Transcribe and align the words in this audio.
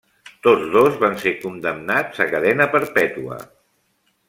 Tots 0.45 0.63
dos 0.75 0.97
van 1.03 1.13
ser 1.25 1.33
condemnats 1.43 2.23
a 2.25 2.27
cadena 2.33 2.69
perpètua. 2.77 3.39